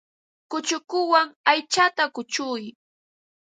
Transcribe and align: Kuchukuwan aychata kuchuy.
Kuchukuwan 0.51 1.27
aychata 1.51 2.03
kuchuy. 2.15 2.63